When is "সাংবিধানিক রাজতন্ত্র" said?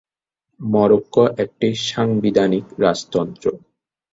1.89-3.45